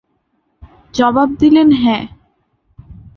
জবাব 0.93 1.29
দিলেন 1.39 1.69
"হ্যাঁ"। 1.73 2.03